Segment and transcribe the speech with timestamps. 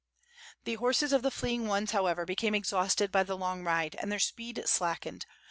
[0.63, 4.17] The horses of the fleeing ones, however, became exhausted by the long ride, and their
[4.17, 5.27] speed slackened.